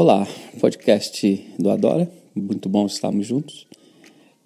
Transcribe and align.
Olá, 0.00 0.28
podcast 0.60 1.56
do 1.58 1.68
Adora, 1.70 2.08
muito 2.32 2.68
bom 2.68 2.86
estarmos 2.86 3.26
juntos. 3.26 3.66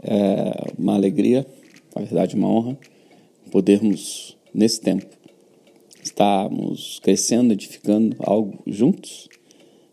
É 0.02 0.72
uma 0.78 0.94
alegria, 0.94 1.46
na 1.94 2.00
verdade, 2.00 2.34
uma 2.34 2.48
honra 2.48 2.78
podermos, 3.50 4.34
nesse 4.54 4.80
tempo, 4.80 5.14
estarmos 6.02 7.00
crescendo, 7.00 7.52
edificando 7.52 8.16
algo 8.20 8.60
juntos, 8.66 9.28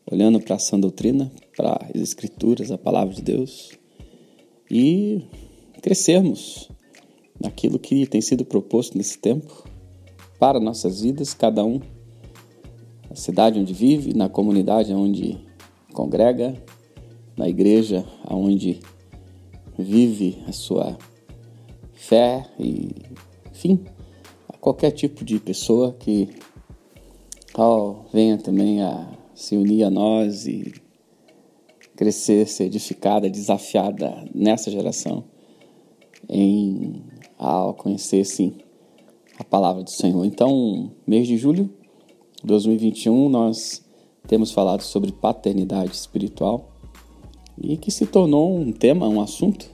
olhando 0.09 0.39
para 0.39 0.55
a 0.55 0.59
sã 0.59 0.79
doutrina, 0.79 1.29
para 1.57 1.77
as 1.93 2.01
Escrituras, 2.01 2.71
a 2.71 2.77
palavra 2.77 3.13
de 3.13 3.21
Deus 3.21 3.77
e 4.71 5.23
crescermos 5.81 6.69
naquilo 7.37 7.77
que 7.77 8.07
tem 8.07 8.21
sido 8.21 8.45
proposto 8.45 8.97
nesse 8.97 9.19
tempo 9.19 9.69
para 10.39 10.57
nossas 10.57 11.01
vidas, 11.01 11.33
cada 11.33 11.65
um 11.65 11.81
na 13.09 13.15
cidade 13.17 13.59
onde 13.59 13.73
vive, 13.73 14.13
na 14.13 14.29
comunidade 14.29 14.93
onde 14.93 15.48
congrega, 15.99 16.55
na 17.35 17.49
igreja 17.49 18.05
onde 18.29 18.79
vive 19.77 20.41
a 20.47 20.53
sua 20.53 20.97
fé 21.91 22.49
e, 22.57 22.89
enfim, 23.51 23.83
a 24.47 24.55
qualquer 24.55 24.91
tipo 24.91 25.25
de 25.25 25.39
pessoa 25.39 25.91
que 25.91 26.29
ao, 27.53 28.05
venha 28.13 28.37
também 28.37 28.81
a 28.81 29.11
se 29.35 29.57
unir 29.57 29.83
a 29.83 29.89
nós 29.89 30.47
e 30.47 30.73
crescer, 31.97 32.47
ser 32.47 32.65
edificada, 32.65 33.29
desafiada 33.29 34.23
nessa 34.33 34.71
geração 34.71 35.25
em 36.29 37.03
ao 37.37 37.73
conhecer 37.73 38.23
sim 38.23 38.57
a 39.37 39.43
palavra 39.43 39.83
do 39.83 39.89
Senhor. 39.89 40.23
Então, 40.23 40.93
mês 41.05 41.27
de 41.27 41.35
julho 41.35 41.69
de 42.41 42.47
2021 42.47 43.27
nós 43.27 43.88
temos 44.29 44.51
falado 44.51 44.83
sobre 44.83 45.11
paternidade 45.11 45.95
espiritual 45.95 46.69
e 47.59 47.75
que 47.75 47.89
se 47.89 48.05
tornou 48.05 48.55
um 48.55 48.71
tema, 48.71 49.07
um 49.07 49.19
assunto 49.19 49.65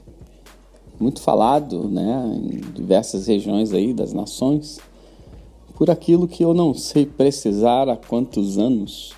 muito 0.98 1.20
falado, 1.20 1.90
né, 1.90 2.34
em 2.34 2.72
diversas 2.72 3.26
regiões 3.26 3.74
aí 3.74 3.92
das 3.92 4.14
nações, 4.14 4.78
por 5.74 5.90
aquilo 5.90 6.26
que 6.26 6.42
eu 6.42 6.54
não 6.54 6.72
sei 6.72 7.04
precisar 7.04 7.86
há 7.90 7.98
quantos 7.98 8.56
anos 8.56 9.12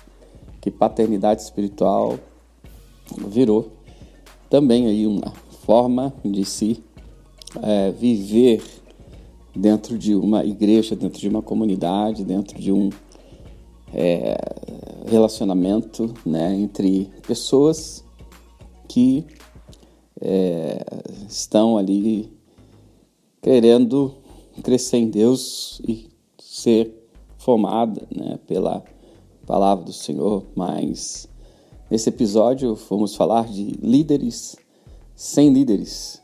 que 0.59 0.69
paternidade 0.69 1.41
espiritual 1.41 2.19
virou 3.29 3.69
também 4.49 4.87
aí 4.87 5.07
uma 5.07 5.31
forma 5.65 6.13
de 6.25 6.43
se 6.43 6.83
é, 7.63 7.91
viver 7.91 8.61
dentro 9.55 9.97
de 9.97 10.13
uma 10.13 10.43
igreja, 10.43 10.97
dentro 10.97 11.17
de 11.17 11.29
uma 11.29 11.41
comunidade, 11.41 12.25
dentro 12.25 12.59
de 12.59 12.73
um 12.73 12.89
é, 13.93 14.37
relacionamento 15.07 16.13
né, 16.25 16.55
entre 16.55 17.09
pessoas 17.25 18.03
que 18.87 19.25
é, 20.21 20.83
estão 21.27 21.77
ali 21.77 22.31
querendo 23.41 24.15
crescer 24.63 24.97
em 24.97 25.09
Deus 25.09 25.81
e 25.87 26.09
ser 26.39 26.93
formada 27.37 28.05
né, 28.13 28.37
pela 28.45 28.83
palavra 29.45 29.85
do 29.85 29.93
Senhor, 29.93 30.43
mas 30.55 31.27
nesse 31.89 32.09
episódio 32.09 32.75
vamos 32.89 33.15
falar 33.15 33.47
de 33.47 33.63
líderes 33.81 34.57
sem 35.15 35.51
líderes, 35.51 36.21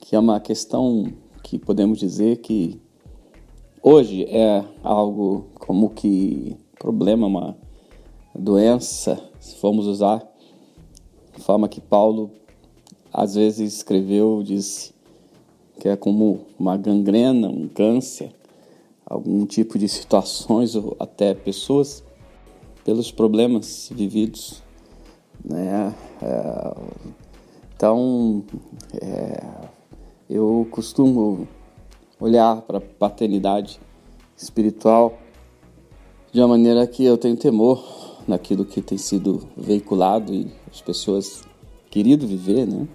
que 0.00 0.14
é 0.14 0.18
uma 0.18 0.40
questão 0.40 1.12
que 1.42 1.58
podemos 1.58 1.98
dizer 1.98 2.38
que 2.38 2.80
hoje 3.82 4.24
é 4.24 4.64
algo 4.82 5.46
como 5.54 5.90
que 5.90 6.56
problema, 6.84 7.26
uma 7.26 7.56
doença, 8.34 9.18
se 9.40 9.56
formos 9.56 9.86
usar 9.86 10.22
a 11.34 11.40
forma 11.40 11.66
que 11.66 11.80
Paulo 11.80 12.30
às 13.10 13.36
vezes 13.36 13.76
escreveu, 13.76 14.42
disse 14.42 14.92
que 15.80 15.88
é 15.88 15.96
como 15.96 16.42
uma 16.58 16.76
gangrena, 16.76 17.48
um 17.48 17.68
câncer, 17.68 18.34
algum 19.06 19.46
tipo 19.46 19.78
de 19.78 19.88
situações 19.88 20.74
ou 20.76 20.94
até 21.00 21.32
pessoas 21.32 22.04
pelos 22.84 23.10
problemas 23.10 23.88
vividos, 23.90 24.62
né? 25.42 25.94
É, 26.20 26.74
então, 27.74 28.44
é, 29.00 29.42
eu 30.28 30.68
costumo 30.70 31.48
olhar 32.20 32.60
para 32.60 32.76
a 32.76 32.82
paternidade 32.82 33.80
espiritual 34.36 35.23
de 36.34 36.40
uma 36.40 36.48
maneira 36.48 36.84
que 36.84 37.04
eu 37.04 37.16
tenho 37.16 37.36
temor 37.36 37.80
naquilo 38.26 38.64
que 38.64 38.82
tem 38.82 38.98
sido 38.98 39.46
veiculado 39.56 40.34
e 40.34 40.50
as 40.68 40.80
pessoas 40.80 41.44
querido 41.88 42.26
viver, 42.26 42.66
né? 42.66 42.88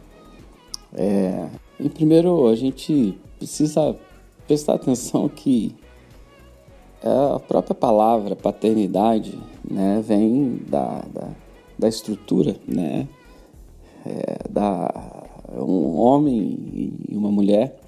É, 0.94 1.48
em 1.80 1.88
primeiro, 1.88 2.48
a 2.48 2.56
gente 2.58 3.18
precisa 3.38 3.96
prestar 4.46 4.74
atenção 4.74 5.30
que 5.30 5.74
a 7.02 7.40
própria 7.40 7.74
palavra 7.74 8.36
paternidade, 8.36 9.40
né, 9.64 10.04
vem 10.06 10.60
da, 10.68 11.02
da, 11.14 11.30
da 11.78 11.88
estrutura, 11.88 12.58
né, 12.68 13.08
é, 14.06 14.50
da 14.50 15.24
um 15.58 15.98
homem 15.98 16.58
e 17.08 17.16
uma 17.16 17.32
mulher 17.32 17.80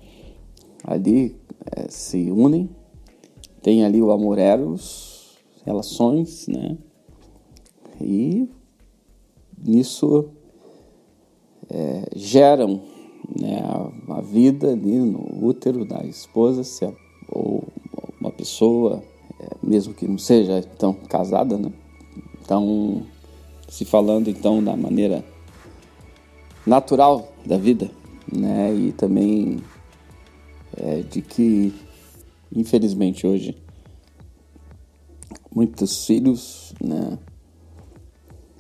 ali 0.81 1.35
é, 1.75 1.89
se 1.89 2.31
unem, 2.31 2.69
tem 3.61 3.83
ali 3.83 4.01
o 4.01 4.11
amor 4.11 4.39
eros, 4.39 5.10
relações, 5.65 6.47
né? 6.47 6.77
E 7.99 8.49
nisso 9.57 10.29
é, 11.69 12.09
geram 12.15 12.81
né, 13.39 13.61
a, 13.63 14.17
a, 14.17 14.21
vida 14.21 14.71
ali 14.71 14.97
no 14.97 15.45
útero 15.45 15.85
da 15.85 16.03
esposa, 16.03 16.63
se 16.63 16.85
é, 16.85 16.93
ou 17.29 17.63
uma 18.19 18.31
pessoa, 18.31 19.03
é, 19.39 19.47
mesmo 19.63 19.93
que 19.93 20.07
não 20.07 20.17
seja 20.17 20.59
então 20.59 20.93
casada, 20.93 21.57
né? 21.57 21.71
Então, 22.41 23.03
se 23.69 23.85
falando 23.85 24.29
então 24.29 24.63
da 24.63 24.75
maneira 24.75 25.23
natural 26.65 27.31
da 27.45 27.57
vida, 27.57 27.89
né? 28.31 28.73
E 28.73 28.91
também 28.91 29.59
é, 30.77 31.01
de 31.01 31.21
que, 31.21 31.73
infelizmente, 32.53 33.25
hoje 33.25 33.55
muitos 35.53 36.05
filhos, 36.05 36.73
né? 36.81 37.17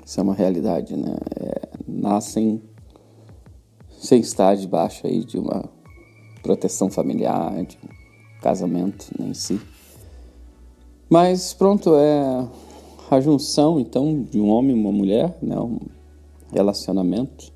Isso 0.05 0.19
é 0.19 0.23
uma 0.23 0.33
realidade, 0.33 0.95
né? 0.95 1.15
É, 1.39 1.69
nascem 1.87 2.61
sem 3.97 4.19
estar 4.19 4.55
debaixo 4.55 5.07
aí 5.07 5.23
de 5.23 5.37
uma 5.37 5.69
proteção 6.43 6.89
familiar, 6.89 7.63
de 7.63 7.77
um 7.77 8.41
casamento 8.41 9.07
né, 9.17 9.29
em 9.29 9.33
si. 9.33 9.59
Mas 11.09 11.53
pronto, 11.53 11.95
é 11.95 12.47
a 13.09 13.19
junção 13.19 13.79
então 13.79 14.23
de 14.23 14.39
um 14.39 14.49
homem 14.49 14.75
e 14.75 14.79
uma 14.79 14.91
mulher, 14.91 15.37
né? 15.41 15.57
Um 15.59 15.79
relacionamento. 16.51 17.51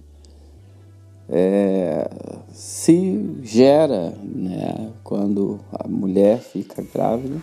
É, 1.28 2.07
se 2.52 3.40
gera 3.41 4.12
né, 4.23 4.94
quando 5.03 5.59
a 5.72 5.88
mulher 5.88 6.40
fica 6.40 6.84
grávida 6.84 7.41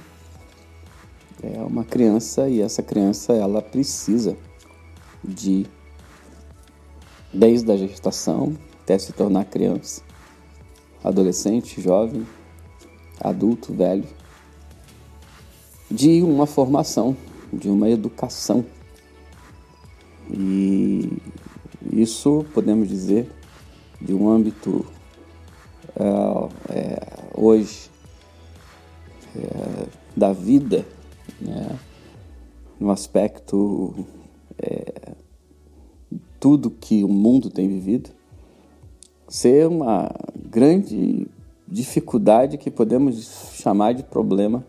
é 1.43 1.61
uma 1.61 1.85
criança 1.85 2.49
e 2.49 2.61
essa 2.61 2.83
criança 2.83 3.33
ela 3.33 3.61
precisa 3.61 4.37
de 5.25 5.67
desde 7.33 7.71
a 7.73 7.77
gestação 7.77 8.57
até 8.83 8.99
se 8.99 9.13
tornar 9.13 9.45
criança, 9.47 10.03
adolescente, 11.03 11.81
jovem, 11.81 12.27
adulto, 13.21 13.73
velho, 13.73 14.07
de 15.91 16.23
uma 16.23 16.47
formação, 16.47 17.17
de 17.53 17.69
uma 17.69 17.89
educação. 17.89 18.65
E 20.31 21.11
isso 21.93 22.45
podemos 22.53 22.89
dizer 22.89 23.31
de 24.01 24.13
um 24.13 24.29
âmbito 24.29 24.85
é, 25.97 26.75
é, 26.75 26.99
hoje 27.35 27.91
é, 29.37 29.87
da 30.17 30.33
vida 30.33 30.85
né? 31.43 31.79
no 32.79 32.91
aspecto 32.91 33.95
é, 34.59 35.13
tudo 36.41 36.71
que 36.71 37.05
o 37.05 37.09
mundo 37.09 37.51
tem 37.51 37.69
vivido, 37.69 38.11
ser 39.29 39.67
uma 39.69 40.11
grande 40.37 41.27
dificuldade 41.67 42.59
que 42.59 42.71
podemos 42.71 43.53
chamar 43.55 43.95
de 43.95 44.03
problema 44.03 44.65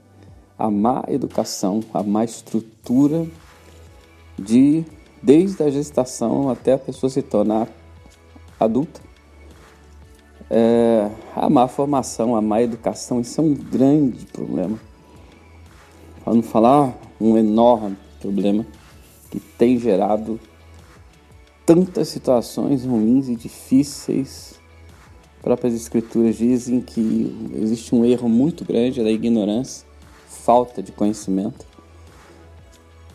a 0.57 0.69
má 0.69 1.03
educação, 1.07 1.81
a 1.93 2.03
má 2.03 2.23
estrutura 2.23 3.25
de 4.37 4.85
desde 5.21 5.63
a 5.63 5.69
gestação 5.69 6.49
até 6.49 6.73
a 6.73 6.77
pessoa 6.77 7.09
se 7.09 7.21
tornar 7.21 7.67
adulta. 8.59 9.01
É, 10.49 11.09
a 11.35 11.49
má 11.49 11.67
formação, 11.67 12.35
a 12.35 12.41
má 12.41 12.61
educação, 12.61 13.19
isso 13.19 13.41
é 13.41 13.43
um 13.43 13.53
grande 13.53 14.25
problema 14.27 14.79
para 16.33 16.35
não 16.35 16.43
falar 16.43 16.97
um 17.21 17.37
enorme 17.37 17.95
problema 18.19 18.65
que 19.29 19.39
tem 19.39 19.77
gerado 19.77 20.39
tantas 21.65 22.07
situações 22.09 22.83
ruins 22.85 23.29
e 23.29 23.35
difíceis. 23.35 24.55
Próprias 25.41 25.73
escrituras 25.75 26.37
dizem 26.37 26.81
que 26.81 27.51
existe 27.55 27.93
um 27.93 28.03
erro 28.05 28.27
muito 28.27 28.65
grande 28.65 29.03
da 29.03 29.11
ignorância, 29.11 29.85
falta 30.27 30.81
de 30.81 30.91
conhecimento, 30.91 31.65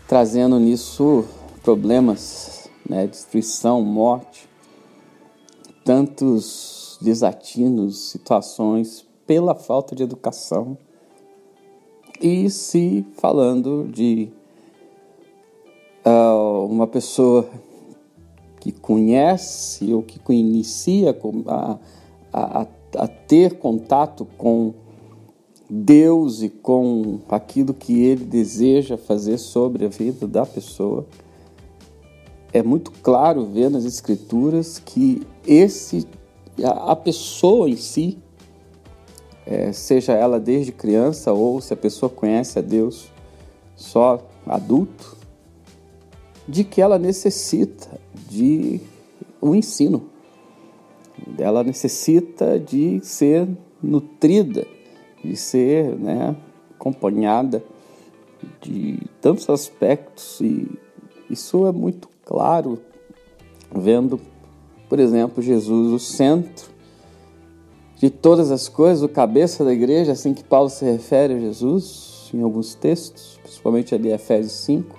trazendo 0.07 0.59
nisso 0.61 1.25
problemas, 1.63 2.69
né, 2.89 3.07
destruição, 3.07 3.83
morte, 3.83 4.49
tantos 5.85 6.99
desatinos, 7.01 8.11
situações 8.11 9.07
pela 9.27 9.55
falta 9.55 9.97
de 9.97 10.03
educação. 10.03 10.77
E 12.21 12.51
se 12.51 13.05
falando 13.15 13.89
de 13.93 14.29
uh, 16.05 16.67
uma 16.67 16.87
pessoa 16.87 17.49
que 18.61 18.73
conhece 18.73 19.93
ou 19.93 20.03
que 20.03 20.21
inicia 20.33 21.17
a, 21.47 21.79
a, 22.33 22.67
a 22.97 23.07
ter 23.07 23.59
contato 23.59 24.27
com 24.37 24.75
Deus 25.71 26.43
e 26.43 26.49
com 26.49 27.21
aquilo 27.29 27.75
que 27.75 28.03
ele 28.03 28.25
deseja 28.25 28.97
fazer 28.97 29.39
sobre 29.39 29.85
a 29.85 29.89
vida 29.89 30.27
da 30.27 30.45
pessoa, 30.45 31.07
é 32.53 32.63
muito 32.63 32.91
claro 33.03 33.45
ver 33.45 33.71
nas 33.71 33.85
escrituras 33.85 34.79
que 34.79 35.23
esse 35.47 36.07
a, 36.65 36.97
pessoa 36.97 37.69
em 37.69 37.77
si, 37.77 38.19
é, 39.49 39.73
seja 39.73 40.13
ela 40.13 40.39
desde 40.39 40.71
criança 40.73 41.33
ou 41.33 41.59
se 41.61 41.73
a 41.73 41.77
pessoa 41.77 42.11
conhece 42.11 42.59
a 42.59 42.63
Deus 42.63 43.11
só 43.75 44.29
adulto, 44.47 45.17
de 46.47 46.65
que 46.65 46.83
ela 46.83 46.99
necessita 46.99 47.99
de 48.29 48.81
um 49.41 49.55
ensino. 49.55 50.11
Ela 51.39 51.65
necessita 51.65 52.59
de 52.59 53.01
ser 53.03 53.49
nutrida, 53.83 54.67
de 55.25 55.35
ser 55.35 55.97
né, 55.97 56.37
acompanhada 56.75 57.63
de 58.61 58.99
tantos 59.21 59.49
aspectos 59.49 60.41
e 60.41 60.69
isso 61.31 61.67
é 61.67 61.73
muito 61.73 62.09
claro 62.25 62.79
vendo, 63.75 64.21
por 64.89 64.99
exemplo, 64.99 65.43
Jesus 65.43 65.93
o 65.93 65.99
centro 65.99 66.78
de 67.99 68.09
todas 68.09 68.53
as 68.53 68.69
coisas, 68.69 69.03
o 69.03 69.09
cabeça 69.09 69.65
da 69.65 69.73
igreja, 69.73 70.13
assim 70.13 70.33
que 70.33 70.45
Paulo 70.45 70.71
se 70.71 70.85
refere 70.85 71.35
a 71.35 71.41
Jesus 71.41 72.31
em 72.33 72.41
alguns 72.43 72.75
textos, 72.75 73.41
principalmente 73.43 73.95
ali 73.95 74.13
Efésios 74.13 74.53
5, 74.53 74.99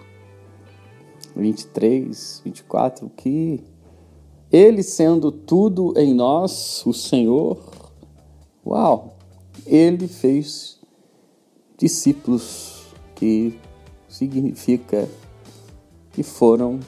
23, 1.36 2.42
24, 2.44 3.10
que 3.16 3.64
ele 4.52 4.84
sendo 4.84 5.32
tudo 5.32 5.94
em 5.96 6.14
nós, 6.14 6.84
o 6.86 6.94
Senhor, 6.94 7.58
uau, 8.66 9.16
ele 9.66 10.08
fez 10.08 10.80
discípulos, 11.78 12.84
que 13.16 13.58
significa 14.10 15.08
que 16.12 16.24
foram 16.24 16.80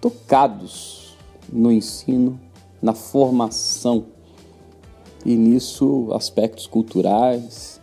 tocados 0.00 1.16
no 1.50 1.72
ensino, 1.72 2.38
na 2.80 2.92
formação 2.92 4.06
e 5.24 5.34
nisso 5.36 6.08
aspectos 6.12 6.66
culturais 6.66 7.80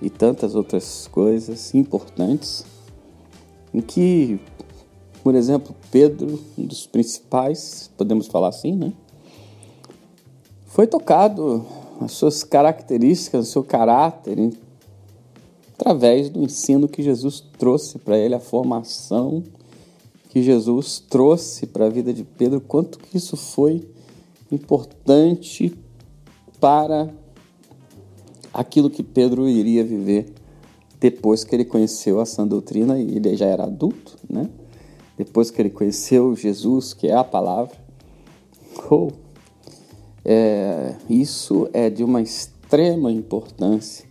e 0.00 0.08
tantas 0.08 0.54
outras 0.54 1.08
coisas 1.10 1.74
importantes 1.74 2.64
em 3.72 3.80
que, 3.80 4.38
por 5.22 5.34
exemplo, 5.34 5.74
Pedro, 5.90 6.40
um 6.56 6.64
dos 6.64 6.86
principais, 6.86 7.90
podemos 7.96 8.28
falar 8.28 8.48
assim, 8.48 8.72
né? 8.72 8.92
Foi 10.66 10.86
tocado 10.86 11.64
as 12.00 12.12
suas 12.12 12.44
características, 12.44 13.48
o 13.48 13.50
seu 13.50 13.64
caráter, 13.64 14.52
através 15.72 16.28
do 16.28 16.42
ensino 16.42 16.88
que 16.88 17.02
Jesus 17.02 17.42
trouxe 17.58 17.98
para 17.98 18.16
ele, 18.16 18.34
a 18.34 18.40
formação 18.40 19.42
que 20.28 20.42
Jesus 20.42 21.02
trouxe 21.08 21.66
para 21.66 21.86
a 21.86 21.88
vida 21.88 22.12
de 22.12 22.24
Pedro, 22.24 22.60
quanto 22.60 22.98
que 22.98 23.16
isso 23.16 23.36
foi 23.36 23.88
importante 24.50 25.76
para 26.60 27.12
aquilo 28.52 28.88
que 28.88 29.02
Pedro 29.02 29.48
iria 29.48 29.84
viver 29.84 30.32
depois 31.00 31.44
que 31.44 31.54
ele 31.54 31.64
conheceu 31.64 32.20
a 32.20 32.24
sã 32.24 32.46
doutrina 32.46 32.98
e 32.98 33.16
ele 33.16 33.36
já 33.36 33.46
era 33.46 33.64
adulto, 33.64 34.16
né? 34.30 34.48
Depois 35.18 35.50
que 35.50 35.60
ele 35.60 35.70
conheceu 35.70 36.34
Jesus, 36.34 36.94
que 36.94 37.08
é 37.08 37.14
a 37.14 37.22
palavra, 37.22 37.76
oh, 38.90 39.08
é, 40.24 40.96
isso 41.08 41.68
é 41.72 41.90
de 41.90 42.02
uma 42.02 42.22
extrema 42.22 43.12
importância 43.12 44.06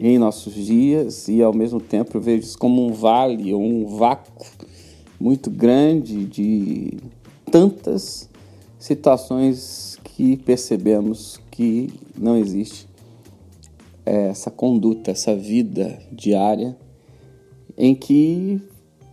em 0.00 0.18
nossos 0.18 0.54
dias 0.54 1.28
e 1.28 1.42
ao 1.42 1.52
mesmo 1.52 1.80
tempo 1.80 2.16
eu 2.16 2.20
vejo 2.20 2.44
isso 2.44 2.58
como 2.58 2.84
um 2.84 2.92
vale 2.92 3.52
ou 3.52 3.62
um 3.62 3.86
vácuo 3.86 4.46
muito 5.20 5.50
grande 5.50 6.24
de 6.24 6.98
tantas 7.50 8.28
situações 8.84 9.98
que 10.04 10.36
percebemos 10.36 11.40
que 11.50 11.90
não 12.18 12.36
existe 12.36 12.86
essa 14.04 14.50
conduta, 14.50 15.10
essa 15.10 15.34
vida 15.34 15.98
diária 16.12 16.76
em 17.78 17.94
que 17.94 18.60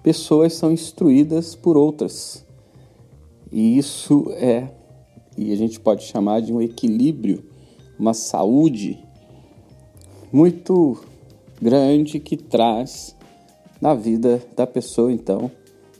pessoas 0.03 0.55
são 0.55 0.73
instruídas 0.73 1.55
por 1.55 1.77
outras. 1.77 2.45
E 3.49 3.77
isso 3.77 4.25
é, 4.31 4.67
e 5.37 5.53
a 5.53 5.55
gente 5.55 5.79
pode 5.79 6.03
chamar 6.03 6.41
de 6.41 6.51
um 6.51 6.61
equilíbrio, 6.61 7.41
uma 7.97 8.13
saúde 8.13 8.99
muito 10.33 11.01
grande 11.61 12.19
que 12.19 12.35
traz 12.35 13.15
na 13.79 13.93
vida 13.93 14.45
da 14.53 14.67
pessoa, 14.67 15.13
então, 15.13 15.49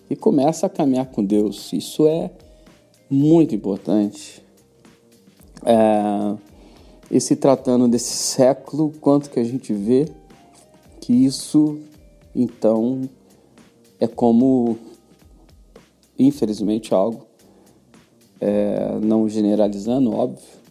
e 0.09 0.15
começa 0.17 0.65
a 0.65 0.69
caminhar 0.69 1.05
com 1.05 1.23
Deus. 1.23 1.71
Isso 1.71 2.05
é 2.05 2.31
muito 3.11 3.53
importante. 3.53 4.41
É, 5.65 6.37
e 7.11 7.19
se 7.19 7.35
tratando 7.35 7.89
desse 7.89 8.13
século, 8.13 8.93
quanto 9.01 9.29
que 9.29 9.39
a 9.39 9.43
gente 9.43 9.73
vê 9.73 10.07
que 11.01 11.11
isso, 11.11 11.77
então, 12.33 13.01
é 13.99 14.07
como, 14.07 14.77
infelizmente, 16.17 16.93
algo, 16.93 17.25
é, 18.39 18.97
não 19.03 19.27
generalizando, 19.27 20.15
óbvio, 20.15 20.61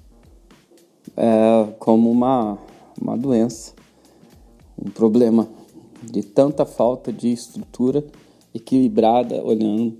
é 1.17 1.69
como 1.79 2.11
uma, 2.11 2.59
uma 3.01 3.19
doença, 3.19 3.75
um 4.83 4.91
problema 4.91 5.47
de 6.03 6.23
tanta 6.23 6.65
falta 6.65 7.13
de 7.13 7.31
estrutura 7.31 8.03
equilibrada 8.55 9.45
olhando 9.45 9.99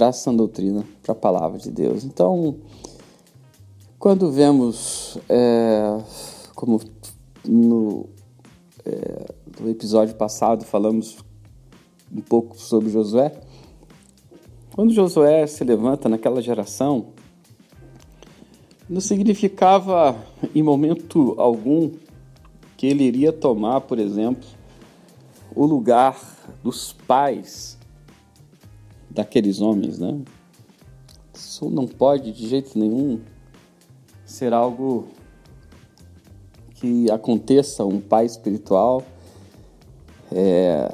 para 0.00 0.08
a 0.08 0.12
sã 0.12 0.34
doutrina, 0.34 0.82
para 1.02 1.12
a 1.12 1.14
palavra 1.14 1.58
de 1.58 1.70
Deus. 1.70 2.04
Então, 2.04 2.56
quando 3.98 4.32
vemos, 4.32 5.18
é, 5.28 5.98
como 6.54 6.80
no, 7.46 8.08
é, 8.82 9.26
no 9.60 9.68
episódio 9.68 10.14
passado 10.14 10.64
falamos 10.64 11.18
um 12.10 12.22
pouco 12.22 12.58
sobre 12.58 12.88
Josué, 12.88 13.42
quando 14.74 14.94
Josué 14.94 15.46
se 15.46 15.62
levanta 15.64 16.08
naquela 16.08 16.40
geração, 16.40 17.08
não 18.88 19.02
significava 19.02 20.16
em 20.54 20.62
momento 20.62 21.34
algum 21.36 21.90
que 22.74 22.86
ele 22.86 23.04
iria 23.04 23.34
tomar, 23.34 23.82
por 23.82 23.98
exemplo, 23.98 24.48
o 25.54 25.66
lugar 25.66 26.18
dos 26.64 26.90
pais 26.90 27.78
daqueles 29.10 29.60
homens, 29.60 29.98
né? 29.98 30.20
Isso 31.34 31.68
não 31.68 31.86
pode 31.86 32.32
de 32.32 32.48
jeito 32.48 32.78
nenhum 32.78 33.20
ser 34.24 34.52
algo 34.52 35.08
que 36.74 37.10
aconteça 37.10 37.84
um 37.84 38.00
pai 38.00 38.24
espiritual 38.24 39.02
é, 40.32 40.88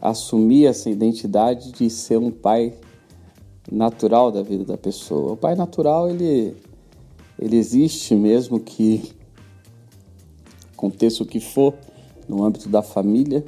assumir 0.00 0.66
essa 0.66 0.90
identidade 0.90 1.72
de 1.72 1.88
ser 1.90 2.18
um 2.18 2.30
pai 2.30 2.74
natural 3.70 4.30
da 4.30 4.42
vida 4.42 4.64
da 4.64 4.76
pessoa. 4.76 5.32
O 5.32 5.36
pai 5.36 5.54
natural 5.54 6.08
ele 6.08 6.56
ele 7.38 7.56
existe 7.56 8.16
mesmo 8.16 8.58
que 8.58 9.12
aconteça 10.72 11.22
o 11.22 11.26
que 11.26 11.38
for 11.38 11.74
no 12.28 12.44
âmbito 12.44 12.68
da 12.68 12.82
família, 12.82 13.44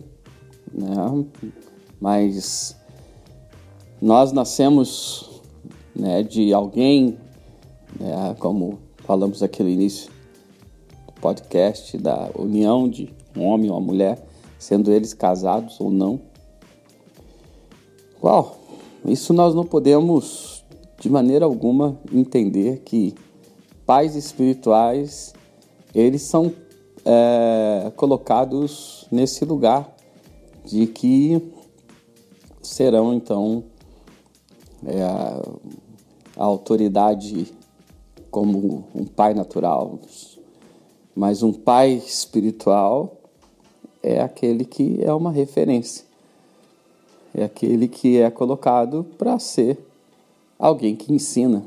né? 0.73 0.95
Mas 2.00 2.76
nós 4.00 4.33
nascemos 4.33 5.42
né, 5.95 6.23
de 6.23 6.52
alguém, 6.52 7.19
né, 7.99 8.35
como 8.38 8.78
falamos 9.04 9.42
aqui 9.42 9.62
no 9.62 9.69
início 9.69 10.11
do 11.07 11.12
podcast, 11.21 11.99
da 11.99 12.30
união 12.35 12.88
de 12.88 13.12
um 13.37 13.45
homem 13.45 13.71
ou 13.71 13.76
uma 13.76 13.85
mulher, 13.85 14.25
sendo 14.59 14.90
eles 14.90 15.12
casados 15.12 15.80
ou 15.80 15.90
não. 15.90 16.21
Uau, 18.23 18.59
isso 19.04 19.33
nós 19.33 19.54
não 19.54 19.64
podemos 19.64 20.64
de 20.99 21.09
maneira 21.09 21.45
alguma 21.45 21.99
entender 22.12 22.83
que 22.85 23.14
pais 23.87 24.14
espirituais 24.14 25.35
eles 25.95 26.23
são 26.23 26.52
é, 27.04 27.90
colocados 27.97 29.07
nesse 29.11 29.45
lugar 29.45 29.95
de 30.64 30.87
que 30.87 31.42
serão 32.62 33.14
então 33.14 33.64
é, 34.87 35.02
a, 35.02 35.42
a 36.37 36.44
autoridade 36.44 37.52
como 38.30 38.84
um 38.94 39.04
pai 39.04 39.34
natural, 39.34 39.99
mas 41.14 41.42
um 41.42 41.52
pai 41.52 41.92
espiritual 41.92 43.16
é 44.02 44.20
aquele 44.20 44.64
que 44.64 45.02
é 45.02 45.12
uma 45.12 45.30
referência, 45.30 46.04
é 47.34 47.44
aquele 47.44 47.88
que 47.88 48.18
é 48.18 48.30
colocado 48.30 49.04
para 49.18 49.38
ser 49.38 49.78
alguém 50.58 50.94
que 50.96 51.12
ensina, 51.12 51.64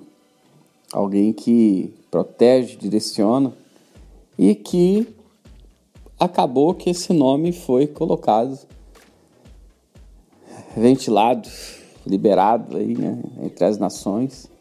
alguém 0.92 1.34
que 1.34 1.94
protege, 2.10 2.78
direciona 2.78 3.54
e 4.38 4.56
que 4.56 5.08
acabou 6.20 6.74
que 6.74 6.90
esse 6.90 7.12
nome 7.14 7.52
foi 7.52 7.88
colocado, 7.88 8.58
ventilado, 10.76 11.50
liberado 12.06 12.78
aí, 12.78 12.96
né, 12.96 13.22
entre 13.42 13.66
as 13.66 13.78
nações, 13.78 14.52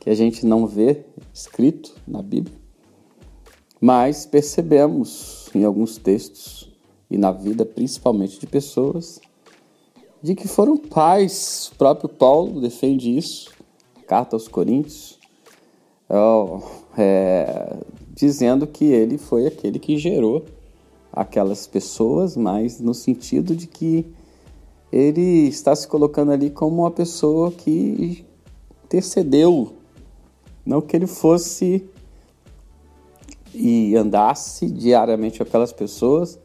que 0.00 0.10
a 0.10 0.14
gente 0.14 0.44
não 0.44 0.66
vê 0.66 1.04
escrito 1.32 1.94
na 2.06 2.22
Bíblia, 2.22 2.56
mas 3.80 4.26
percebemos 4.26 5.48
em 5.54 5.64
alguns 5.64 5.96
textos 5.96 6.70
e 7.10 7.18
na 7.18 7.32
vida 7.32 7.64
principalmente 7.64 8.38
de 8.38 8.46
pessoas 8.46 9.20
de 10.22 10.34
que 10.34 10.48
foram 10.48 10.76
pais. 10.76 11.70
O 11.72 11.76
próprio 11.76 12.08
Paulo 12.08 12.60
defende 12.60 13.14
isso, 13.14 13.50
carta 14.06 14.36
aos 14.36 14.48
Coríntios, 14.48 15.18
é, 16.96 17.76
dizendo 18.14 18.66
que 18.66 18.84
ele 18.84 19.18
foi 19.18 19.46
aquele 19.46 19.78
que 19.78 19.98
gerou 19.98 20.44
aquelas 21.12 21.66
pessoas, 21.66 22.36
mas 22.36 22.80
no 22.80 22.94
sentido 22.94 23.54
de 23.54 23.66
que 23.66 24.06
ele 24.94 25.48
está 25.48 25.74
se 25.74 25.88
colocando 25.88 26.30
ali 26.30 26.50
como 26.50 26.82
uma 26.82 26.90
pessoa 26.90 27.50
que 27.50 28.24
intercedeu, 28.84 29.72
não 30.64 30.80
que 30.80 30.94
ele 30.94 31.08
fosse 31.08 31.84
e 33.52 33.96
andasse 33.96 34.70
diariamente 34.70 35.38
com 35.38 35.42
aquelas 35.42 35.72
pessoas, 35.72 36.38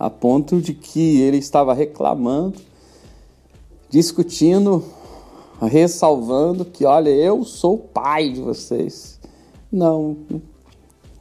a 0.00 0.10
ponto 0.10 0.60
de 0.60 0.74
que 0.74 1.20
ele 1.20 1.36
estava 1.36 1.72
reclamando, 1.72 2.58
discutindo, 3.88 4.84
ressalvando 5.60 6.64
que, 6.64 6.84
olha, 6.84 7.10
eu 7.10 7.44
sou 7.44 7.74
o 7.74 7.78
pai 7.78 8.30
de 8.32 8.40
vocês. 8.40 9.20
Não, 9.70 10.16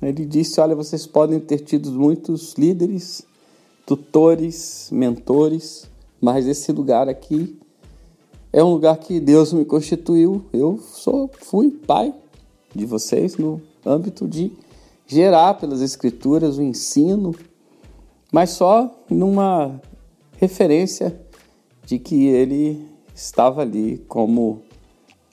ele 0.01 0.25
disse: 0.25 0.59
Olha, 0.59 0.75
vocês 0.75 1.05
podem 1.05 1.39
ter 1.39 1.59
tido 1.59 1.91
muitos 1.91 2.55
líderes, 2.55 3.23
tutores, 3.85 4.89
mentores, 4.91 5.90
mas 6.21 6.47
esse 6.47 6.71
lugar 6.71 7.09
aqui 7.09 7.59
é 8.53 8.63
um 8.63 8.71
lugar 8.71 8.97
que 8.97 9.19
Deus 9.19 9.51
me 9.51 9.65
constituiu. 9.65 10.45
Eu 10.53 10.77
sou, 10.77 11.29
fui 11.41 11.71
pai 11.71 12.13
de 12.73 12.85
vocês 12.85 13.37
no 13.37 13.61
âmbito 13.85 14.27
de 14.27 14.51
gerar 15.07 15.55
pelas 15.55 15.81
escrituras 15.81 16.57
o 16.57 16.61
ensino, 16.61 17.35
mas 18.31 18.51
só 18.51 19.03
numa 19.09 19.81
referência 20.37 21.19
de 21.85 21.97
que 21.97 22.27
ele 22.27 22.87
estava 23.13 23.61
ali 23.61 23.97
como 24.07 24.61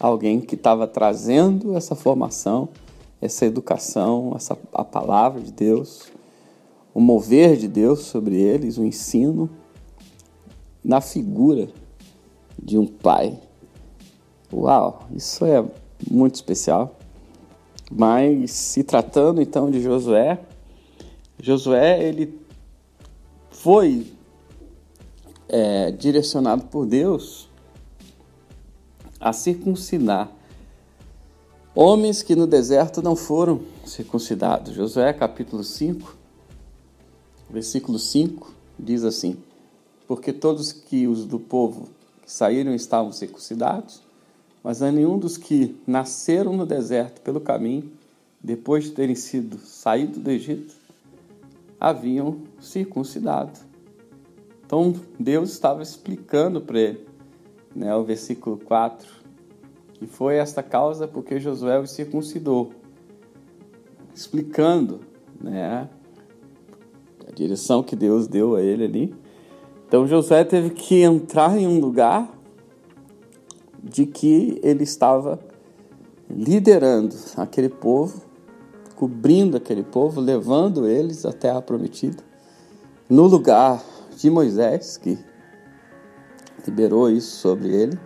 alguém 0.00 0.40
que 0.40 0.54
estava 0.54 0.86
trazendo 0.86 1.76
essa 1.76 1.94
formação 1.94 2.68
essa 3.20 3.44
educação, 3.44 4.32
essa, 4.34 4.56
a 4.72 4.84
palavra 4.84 5.40
de 5.40 5.52
Deus, 5.52 6.10
o 6.94 7.00
mover 7.00 7.56
de 7.56 7.68
Deus 7.68 8.00
sobre 8.00 8.36
eles, 8.36 8.78
o 8.78 8.84
ensino, 8.84 9.50
na 10.84 11.00
figura 11.00 11.68
de 12.60 12.78
um 12.78 12.86
pai. 12.86 13.38
Uau, 14.52 15.06
isso 15.14 15.44
é 15.44 15.64
muito 16.10 16.36
especial. 16.36 16.96
Mas 17.90 18.50
se 18.52 18.84
tratando 18.84 19.40
então 19.40 19.70
de 19.70 19.80
Josué, 19.80 20.38
Josué 21.40 22.02
ele 22.04 22.38
foi 23.50 24.06
é, 25.48 25.90
direcionado 25.90 26.64
por 26.64 26.86
Deus 26.86 27.48
a 29.20 29.32
circuncidar 29.32 30.30
Homens 31.80 32.24
que 32.24 32.34
no 32.34 32.44
deserto 32.44 33.00
não 33.00 33.14
foram 33.14 33.60
circuncidados. 33.86 34.74
Josué 34.74 35.12
capítulo 35.12 35.62
5, 35.62 36.16
versículo 37.48 38.00
5 38.00 38.52
diz 38.76 39.04
assim: 39.04 39.36
Porque 40.08 40.32
todos 40.32 40.72
que 40.72 41.06
os 41.06 41.26
do 41.26 41.38
povo 41.38 41.90
que 42.22 42.32
saíram 42.32 42.74
estavam 42.74 43.12
circuncidados, 43.12 44.02
mas 44.64 44.82
a 44.82 44.90
nenhum 44.90 45.18
dos 45.18 45.36
que 45.36 45.76
nasceram 45.86 46.56
no 46.56 46.66
deserto 46.66 47.20
pelo 47.20 47.40
caminho, 47.40 47.92
depois 48.42 48.84
de 48.84 48.92
terem 48.92 49.14
sido 49.14 49.58
saído 49.58 50.18
do 50.18 50.30
Egito, 50.30 50.74
haviam 51.78 52.38
circuncidado. 52.58 53.60
Então 54.64 54.94
Deus 55.20 55.50
estava 55.50 55.82
explicando 55.82 56.60
para 56.60 56.80
ele, 56.80 57.06
né, 57.76 57.94
o 57.94 58.02
versículo 58.02 58.56
4, 58.56 59.06
e 60.00 60.06
foi 60.06 60.36
esta 60.36 60.62
causa 60.62 61.06
porque 61.06 61.38
Josué 61.38 61.78
o 61.78 61.86
circuncidou, 61.86 62.72
explicando 64.14 65.00
né, 65.40 65.88
a 67.26 67.32
direção 67.32 67.82
que 67.82 67.94
Deus 67.94 68.26
deu 68.26 68.56
a 68.56 68.62
ele 68.62 68.84
ali. 68.84 69.14
Então 69.88 70.06
Josué 70.06 70.44
teve 70.44 70.70
que 70.70 71.02
entrar 71.02 71.58
em 71.58 71.66
um 71.66 71.80
lugar 71.80 72.30
de 73.82 74.06
que 74.06 74.60
ele 74.62 74.84
estava 74.84 75.40
liderando 76.30 77.16
aquele 77.36 77.70
povo, 77.70 78.22
cobrindo 78.94 79.56
aquele 79.56 79.82
povo, 79.82 80.20
levando 80.20 80.86
eles 80.86 81.24
até 81.24 81.50
a 81.50 81.60
prometida, 81.62 82.22
no 83.08 83.26
lugar 83.26 83.82
de 84.14 84.28
Moisés, 84.28 84.98
que 84.98 85.18
liberou 86.66 87.10
isso 87.10 87.36
sobre 87.36 87.74
ele 87.74 87.98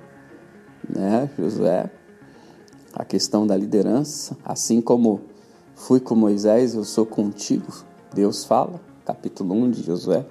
né, 0.88 1.30
Josué, 1.38 1.90
a 2.92 3.04
questão 3.04 3.46
da 3.46 3.56
liderança, 3.56 4.36
assim 4.44 4.80
como 4.80 5.22
fui 5.74 6.00
com 6.00 6.14
Moisés, 6.14 6.74
eu 6.74 6.84
sou 6.84 7.06
contigo, 7.06 7.72
Deus 8.14 8.44
fala, 8.44 8.80
capítulo 9.04 9.54
1 9.54 9.70
de 9.70 9.82
Josué. 9.82 10.24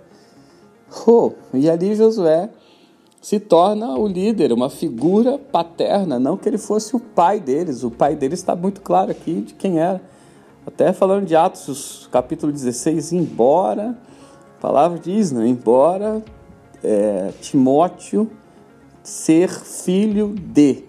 Oh, 1.07 1.31
e 1.53 1.69
ali 1.69 1.95
Josué 1.95 2.49
se 3.21 3.39
torna 3.39 3.95
o 3.97 4.07
líder, 4.07 4.51
uma 4.51 4.69
figura 4.69 5.37
paterna, 5.37 6.19
não 6.19 6.35
que 6.35 6.49
ele 6.49 6.57
fosse 6.57 6.95
o 6.95 6.99
pai 6.99 7.39
deles, 7.39 7.83
o 7.83 7.91
pai 7.91 8.15
deles 8.15 8.39
está 8.39 8.55
muito 8.55 8.81
claro 8.81 9.11
aqui 9.11 9.41
de 9.41 9.53
quem 9.53 9.79
era. 9.79 10.01
Até 10.65 10.91
falando 10.91 11.25
de 11.25 11.35
Atos, 11.35 12.09
capítulo 12.11 12.51
16, 12.51 13.13
embora, 13.13 13.97
a 14.57 14.61
palavra 14.61 14.99
diz, 14.99 15.31
né, 15.31 15.47
embora 15.47 16.23
é, 16.83 17.31
Timóteo 17.41 18.29
ser 19.03 19.49
filho 19.49 20.35
de, 20.35 20.83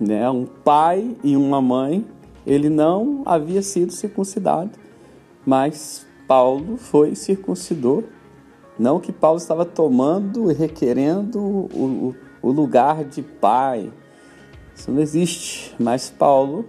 né? 0.00 0.28
Um 0.30 0.44
pai 0.44 1.16
e 1.22 1.36
uma 1.36 1.60
mãe, 1.60 2.04
ele 2.46 2.68
não 2.68 3.22
havia 3.24 3.62
sido 3.62 3.92
circuncidado, 3.92 4.70
mas 5.46 6.06
Paulo 6.26 6.76
foi 6.76 7.14
circuncidor. 7.14 8.04
Não 8.78 8.98
que 8.98 9.12
Paulo 9.12 9.38
estava 9.38 9.64
tomando 9.64 10.50
e 10.50 10.54
requerendo 10.54 11.38
o, 11.38 12.14
o, 12.42 12.50
lugar 12.50 13.04
de 13.04 13.22
pai. 13.22 13.92
Isso 14.74 14.90
não 14.90 15.00
existe. 15.00 15.74
Mas 15.78 16.08
Paulo, 16.10 16.64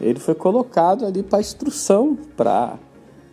ele 0.00 0.20
foi 0.20 0.34
colocado 0.34 1.06
ali 1.06 1.22
para 1.22 1.40
instrução, 1.40 2.16
para 2.36 2.78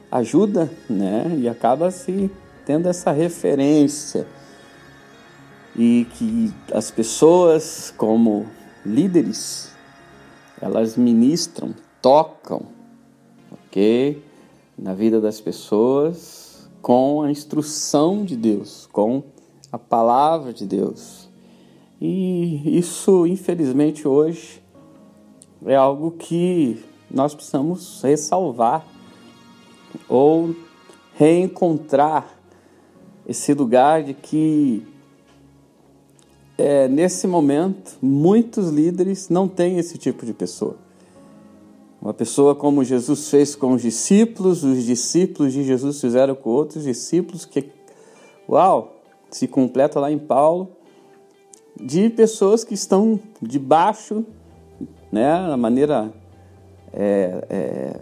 ajuda, 0.09 0.71
né? 0.89 1.35
E 1.37 1.49
acaba 1.49 1.91
se 1.91 2.31
tendo 2.65 2.87
essa 2.87 3.11
referência 3.11 4.25
e 5.75 6.05
que 6.15 6.53
as 6.73 6.91
pessoas, 6.91 7.93
como 7.97 8.45
líderes, 8.85 9.73
elas 10.61 10.95
ministram, 10.95 11.73
tocam, 12.01 12.63
ok? 13.51 14.23
Na 14.77 14.93
vida 14.93 15.19
das 15.19 15.39
pessoas 15.41 16.40
com 16.81 17.21
a 17.21 17.31
instrução 17.31 18.25
de 18.25 18.35
Deus, 18.35 18.87
com 18.91 19.23
a 19.71 19.77
palavra 19.77 20.51
de 20.51 20.65
Deus. 20.65 21.29
E 21.99 22.77
isso, 22.77 23.27
infelizmente, 23.27 24.07
hoje 24.07 24.61
é 25.65 25.75
algo 25.75 26.11
que 26.11 26.83
nós 27.09 27.35
precisamos 27.35 28.01
ressalvar 28.01 28.85
ou 30.09 30.55
reencontrar 31.15 32.39
esse 33.27 33.53
lugar 33.53 34.03
de 34.03 34.13
que 34.13 34.85
é, 36.57 36.87
nesse 36.87 37.27
momento, 37.27 37.97
muitos 38.01 38.69
líderes 38.69 39.29
não 39.29 39.47
têm 39.47 39.77
esse 39.77 39.97
tipo 39.97 40.25
de 40.25 40.33
pessoa. 40.33 40.77
Uma 42.01 42.15
pessoa 42.15 42.55
como 42.55 42.83
Jesus 42.83 43.29
fez 43.29 43.55
com 43.55 43.73
os 43.73 43.83
discípulos, 43.83 44.63
os 44.63 44.83
discípulos 44.83 45.53
de 45.53 45.63
Jesus 45.63 46.01
fizeram 46.01 46.33
com 46.33 46.49
outros 46.49 46.83
discípulos, 46.83 47.45
que, 47.45 47.69
uau, 48.49 48.95
se 49.29 49.47
completa 49.47 49.99
lá 49.99 50.11
em 50.11 50.17
Paulo, 50.17 50.69
de 51.79 52.09
pessoas 52.09 52.63
que 52.63 52.73
estão 52.73 53.19
debaixo, 53.39 54.25
né, 55.11 55.47
na 55.47 55.55
maneira 55.55 56.11
é, 56.91 57.45
é, 57.47 57.99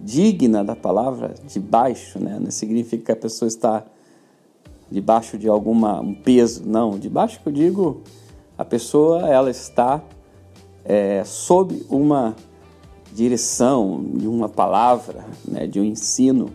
digna 0.00 0.62
da 0.62 0.76
palavra 0.76 1.34
debaixo, 1.44 2.20
né, 2.20 2.38
não 2.40 2.52
significa 2.52 3.06
que 3.06 3.12
a 3.12 3.16
pessoa 3.16 3.48
está 3.48 3.84
debaixo 4.88 5.36
de 5.36 5.48
alguma 5.48 6.00
um 6.00 6.14
peso, 6.14 6.62
não, 6.64 6.96
debaixo 6.96 7.40
que 7.42 7.48
eu 7.48 7.52
digo, 7.52 8.00
a 8.56 8.64
pessoa 8.64 9.28
ela 9.28 9.50
está 9.50 10.00
é, 10.84 11.24
sob 11.24 11.84
uma 11.90 12.36
direção, 13.12 14.04
de 14.14 14.26
uma 14.26 14.48
palavra, 14.48 15.24
né, 15.46 15.66
de 15.66 15.80
um 15.80 15.84
ensino. 15.84 16.50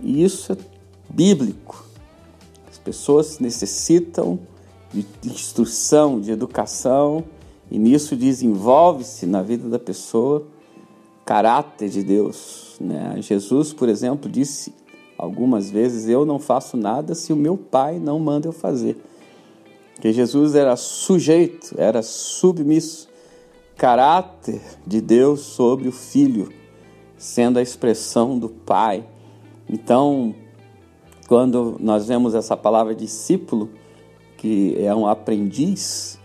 E 0.00 0.22
isso 0.22 0.52
é 0.52 0.56
bíblico. 1.08 1.84
As 2.70 2.78
pessoas 2.78 3.38
necessitam 3.38 4.38
de 4.92 5.06
instrução, 5.24 6.20
de 6.20 6.30
educação, 6.30 7.24
e 7.70 7.78
nisso 7.78 8.16
desenvolve-se 8.16 9.26
na 9.26 9.42
vida 9.42 9.68
da 9.68 9.78
pessoa 9.78 10.46
caráter 11.24 11.88
de 11.88 12.02
Deus. 12.02 12.76
Né? 12.80 13.16
Jesus, 13.20 13.72
por 13.72 13.88
exemplo, 13.88 14.30
disse 14.30 14.72
algumas 15.18 15.70
vezes: 15.70 16.08
Eu 16.08 16.24
não 16.24 16.38
faço 16.38 16.76
nada 16.76 17.14
se 17.14 17.32
o 17.32 17.36
meu 17.36 17.56
Pai 17.56 17.98
não 17.98 18.18
manda 18.18 18.46
eu 18.46 18.52
fazer. 18.52 18.96
Que 20.00 20.12
Jesus 20.12 20.54
era 20.54 20.76
sujeito, 20.76 21.74
era 21.76 22.02
submisso 22.02 23.08
caráter 23.76 24.62
de 24.86 25.00
Deus 25.00 25.40
sobre 25.40 25.88
o 25.88 25.92
Filho, 25.92 26.50
sendo 27.16 27.58
a 27.58 27.62
expressão 27.62 28.38
do 28.38 28.48
Pai. 28.48 29.06
Então, 29.68 30.34
quando 31.28 31.76
nós 31.80 32.06
vemos 32.06 32.34
essa 32.34 32.56
palavra 32.56 32.94
discípulo, 32.94 33.70
que 34.36 34.76
é 34.78 34.94
um 34.94 35.06
aprendiz, 35.06 36.18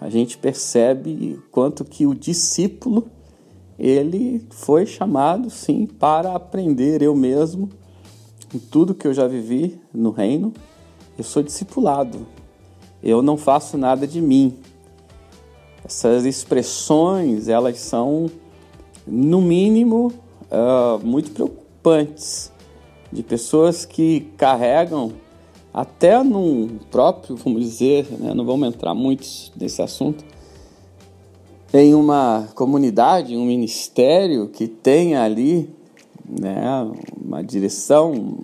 a 0.00 0.08
gente 0.08 0.38
percebe 0.38 1.38
quanto 1.50 1.84
que 1.84 2.06
o 2.06 2.14
discípulo 2.14 3.08
ele 3.78 4.46
foi 4.50 4.84
chamado 4.84 5.48
sim 5.48 5.86
para 5.86 6.34
aprender 6.34 7.02
eu 7.02 7.14
mesmo 7.14 7.68
em 8.54 8.58
tudo 8.58 8.94
que 8.94 9.06
eu 9.06 9.14
já 9.14 9.26
vivi 9.26 9.80
no 9.92 10.10
reino. 10.10 10.52
Eu 11.16 11.24
sou 11.24 11.42
discipulado. 11.42 12.26
Eu 13.02 13.22
não 13.22 13.36
faço 13.36 13.78
nada 13.78 14.06
de 14.06 14.20
mim. 14.20 14.58
Essas 15.90 16.24
expressões, 16.24 17.48
elas 17.48 17.80
são, 17.80 18.30
no 19.04 19.42
mínimo, 19.42 20.12
uh, 20.46 21.04
muito 21.04 21.32
preocupantes, 21.32 22.52
de 23.10 23.24
pessoas 23.24 23.84
que 23.84 24.20
carregam, 24.36 25.12
até 25.74 26.22
num 26.22 26.78
próprio, 26.92 27.34
vamos 27.34 27.64
dizer, 27.64 28.06
né, 28.20 28.32
não 28.32 28.44
vamos 28.44 28.68
entrar 28.68 28.94
muito 28.94 29.26
nesse 29.56 29.82
assunto, 29.82 30.24
em 31.74 31.92
uma 31.92 32.48
comunidade, 32.54 33.36
um 33.36 33.44
ministério 33.44 34.46
que 34.46 34.68
tenha 34.68 35.24
ali 35.24 35.68
né, 36.24 36.88
uma 37.20 37.42
direção, 37.42 38.38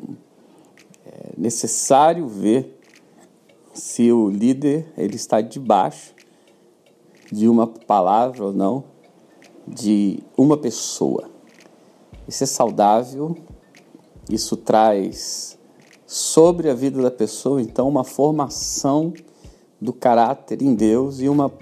é 1.06 1.30
necessário 1.38 2.26
ver 2.26 2.76
se 3.72 4.10
o 4.10 4.28
líder 4.28 4.92
ele 4.98 5.14
está 5.14 5.40
debaixo 5.40 6.15
de 7.30 7.48
uma 7.48 7.66
palavra 7.66 8.44
ou 8.44 8.52
não, 8.52 8.84
de 9.66 10.22
uma 10.36 10.56
pessoa. 10.56 11.28
Isso 12.28 12.44
é 12.44 12.46
saudável, 12.46 13.36
isso 14.30 14.56
traz 14.56 15.58
sobre 16.06 16.70
a 16.70 16.74
vida 16.74 17.02
da 17.02 17.10
pessoa, 17.10 17.60
então, 17.60 17.88
uma 17.88 18.04
formação 18.04 19.12
do 19.80 19.92
caráter 19.92 20.62
em 20.62 20.74
Deus 20.74 21.20
e 21.20 21.28
uma, 21.28 21.52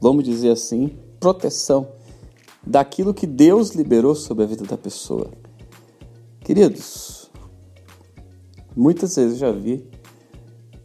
vamos 0.00 0.24
dizer 0.24 0.50
assim, 0.50 0.96
proteção 1.18 1.88
daquilo 2.64 3.14
que 3.14 3.26
Deus 3.26 3.70
liberou 3.70 4.14
sobre 4.14 4.44
a 4.44 4.46
vida 4.46 4.64
da 4.64 4.76
pessoa. 4.76 5.30
Queridos, 6.40 7.30
muitas 8.76 9.16
vezes 9.16 9.32
eu 9.32 9.38
já 9.38 9.52
vi 9.52 9.84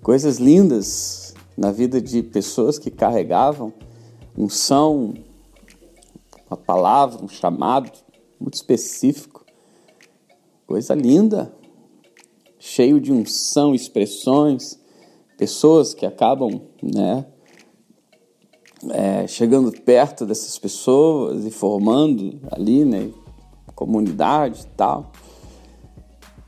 coisas 0.01 0.37
lindas 0.37 1.33
na 1.55 1.71
vida 1.71 2.01
de 2.01 2.21
pessoas 2.23 2.77
que 2.79 2.89
carregavam 2.89 3.71
unção, 4.37 5.13
uma 6.47 6.57
palavra, 6.57 7.23
um 7.23 7.27
chamado 7.27 7.91
muito 8.39 8.55
específico. 8.55 9.45
Coisa 10.65 10.93
linda, 10.93 11.53
cheio 12.57 12.99
de 12.99 13.11
unção, 13.11 13.75
expressões, 13.75 14.79
pessoas 15.37 15.93
que 15.93 16.05
acabam, 16.05 16.61
né, 16.81 17.25
é, 18.89 19.27
chegando 19.27 19.71
perto 19.71 20.25
dessas 20.25 20.57
pessoas 20.57 21.45
e 21.45 21.51
formando 21.51 22.39
ali, 22.51 22.83
né, 22.83 23.11
comunidade 23.75 24.61
e 24.61 24.67
tal. 24.75 25.11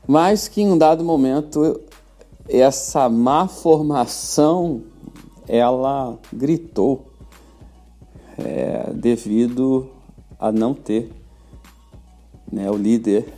Mas 0.06 0.48
que 0.48 0.62
em 0.62 0.70
um 0.70 0.78
dado 0.78 1.02
momento 1.02 1.80
essa 2.48 3.08
má 3.08 3.48
formação 3.48 4.82
ela 5.48 6.18
gritou 6.32 7.05
é, 8.38 8.92
devido 8.92 9.90
a 10.38 10.52
não 10.52 10.74
ter 10.74 11.10
né, 12.50 12.70
o 12.70 12.76
líder 12.76 13.32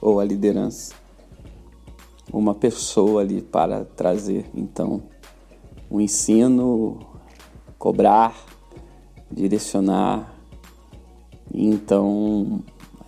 ou 0.00 0.20
a 0.20 0.24
liderança, 0.24 0.94
uma 2.32 2.54
pessoa 2.54 3.22
ali 3.22 3.42
para 3.42 3.84
trazer 3.84 4.46
então 4.54 5.02
o 5.90 6.00
ensino, 6.00 6.98
cobrar, 7.78 8.36
direcionar. 9.30 10.34
Então, 11.52 12.62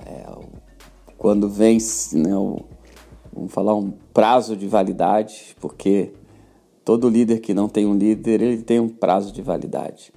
é, 0.06 0.24
quando 1.18 1.48
vence, 1.48 2.16
né, 2.16 2.34
o, 2.34 2.64
vamos 3.32 3.52
falar 3.52 3.74
um 3.74 3.90
prazo 4.12 4.56
de 4.56 4.66
validade, 4.66 5.54
porque 5.60 6.12
todo 6.84 7.08
líder 7.08 7.40
que 7.40 7.52
não 7.52 7.68
tem 7.68 7.86
um 7.86 7.94
líder, 7.94 8.40
ele 8.40 8.62
tem 8.62 8.80
um 8.80 8.88
prazo 8.88 9.32
de 9.32 9.42
validade. 9.42 10.12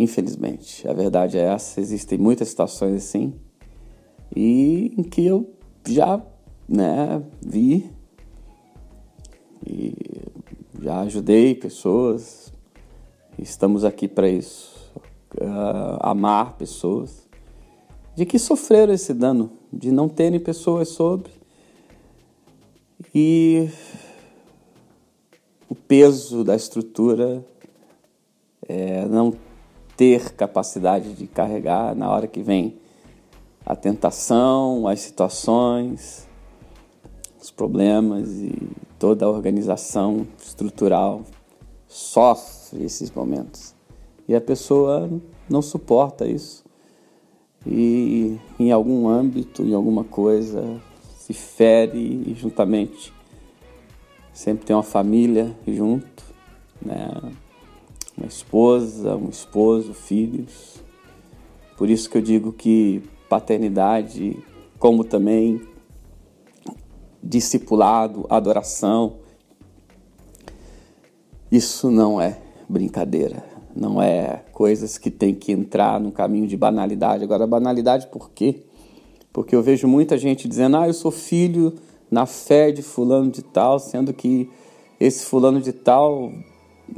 Infelizmente, 0.00 0.88
a 0.88 0.94
verdade 0.94 1.36
é 1.36 1.42
essa. 1.42 1.78
Existem 1.78 2.16
muitas 2.16 2.48
situações 2.48 3.04
assim. 3.04 3.34
E 4.34 4.94
em 4.96 5.02
que 5.02 5.26
eu 5.26 5.52
já 5.86 6.24
né, 6.66 7.22
vi 7.42 7.90
e 9.66 9.94
já 10.80 11.00
ajudei 11.00 11.54
pessoas. 11.54 12.50
Estamos 13.38 13.84
aqui 13.84 14.08
para 14.08 14.26
isso, 14.26 14.90
uh, 15.38 15.98
amar 16.00 16.56
pessoas, 16.56 17.28
de 18.16 18.24
que 18.24 18.38
sofreram 18.38 18.94
esse 18.94 19.12
dano, 19.12 19.52
de 19.70 19.92
não 19.92 20.08
terem 20.08 20.40
pessoas 20.40 20.88
sobre. 20.88 21.30
E 23.14 23.68
o 25.68 25.74
peso 25.74 26.42
da 26.42 26.56
estrutura 26.56 27.44
é, 28.66 29.04
não 29.04 29.49
ter 30.00 30.32
capacidade 30.32 31.12
de 31.12 31.26
carregar 31.26 31.94
na 31.94 32.10
hora 32.10 32.26
que 32.26 32.42
vem 32.42 32.74
a 33.66 33.76
tentação, 33.76 34.88
as 34.88 35.00
situações, 35.00 36.26
os 37.38 37.50
problemas 37.50 38.30
e 38.30 38.70
toda 38.98 39.26
a 39.26 39.28
organização 39.28 40.26
estrutural 40.42 41.20
sofre 41.86 42.82
esses 42.82 43.10
momentos. 43.10 43.74
E 44.26 44.34
a 44.34 44.40
pessoa 44.40 45.10
não 45.46 45.60
suporta 45.60 46.26
isso. 46.26 46.64
E 47.66 48.40
em 48.58 48.72
algum 48.72 49.06
âmbito, 49.06 49.62
em 49.62 49.74
alguma 49.74 50.02
coisa, 50.02 50.80
se 51.18 51.34
fere 51.34 52.24
e 52.26 52.34
juntamente 52.34 53.12
sempre 54.32 54.64
tem 54.64 54.74
uma 54.74 54.82
família 54.82 55.54
junto, 55.68 56.24
né? 56.80 57.10
Uma 58.20 58.28
esposa, 58.28 59.16
um 59.16 59.30
esposo, 59.30 59.94
filhos. 59.94 60.76
Por 61.76 61.88
isso 61.88 62.10
que 62.10 62.18
eu 62.18 62.22
digo 62.22 62.52
que 62.52 63.02
paternidade, 63.28 64.36
como 64.78 65.02
também 65.02 65.62
discipulado, 67.22 68.26
adoração, 68.28 69.16
isso 71.50 71.90
não 71.90 72.20
é 72.20 72.38
brincadeira, 72.68 73.42
não 73.74 74.00
é 74.00 74.44
coisas 74.52 74.98
que 74.98 75.10
tem 75.10 75.34
que 75.34 75.50
entrar 75.52 75.98
no 75.98 76.12
caminho 76.12 76.46
de 76.46 76.56
banalidade. 76.56 77.24
Agora, 77.24 77.46
banalidade 77.46 78.06
por 78.08 78.30
quê? 78.30 78.62
Porque 79.32 79.56
eu 79.56 79.62
vejo 79.62 79.88
muita 79.88 80.18
gente 80.18 80.46
dizendo, 80.46 80.76
ah, 80.76 80.86
eu 80.86 80.94
sou 80.94 81.10
filho 81.10 81.74
na 82.10 82.26
fé 82.26 82.70
de 82.70 82.82
fulano 82.82 83.30
de 83.30 83.42
tal, 83.42 83.78
sendo 83.78 84.12
que 84.12 84.50
esse 84.98 85.24
fulano 85.24 85.60
de 85.60 85.72
tal 85.72 86.32